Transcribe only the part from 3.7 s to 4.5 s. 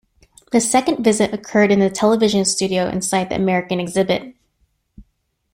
exhibit.